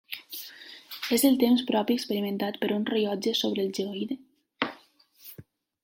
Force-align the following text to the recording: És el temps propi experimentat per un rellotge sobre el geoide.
És 1.17 1.25
el 1.29 1.35
temps 1.43 1.61
propi 1.67 1.97
experimentat 1.99 2.59
per 2.63 2.71
un 2.79 2.89
rellotge 2.95 3.35
sobre 3.43 3.67
el 3.67 3.71
geoide. 3.81 4.19